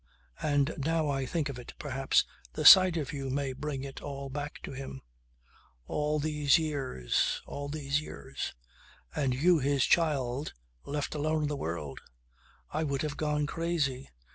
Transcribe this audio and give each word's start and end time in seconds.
And 0.41 0.73
now 0.79 1.09
I 1.09 1.27
think 1.27 1.47
of 1.47 1.59
it 1.59 1.75
perhaps 1.77 2.25
the 2.53 2.65
sight 2.65 2.97
of 2.97 3.13
you 3.13 3.29
may 3.29 3.53
bring 3.53 3.83
it 3.83 4.01
all 4.01 4.29
back 4.29 4.59
to 4.63 4.71
him. 4.71 5.03
All 5.85 6.17
these 6.17 6.57
years, 6.57 7.43
all 7.45 7.69
these 7.69 8.01
years 8.01 8.55
and 9.15 9.35
you 9.35 9.59
his 9.59 9.85
child 9.85 10.53
left 10.85 11.13
alone 11.13 11.43
in 11.43 11.49
the 11.49 11.55
world. 11.55 12.01
I 12.71 12.83
would 12.83 13.03
have 13.03 13.15
gone 13.15 13.45
crazy. 13.45 14.09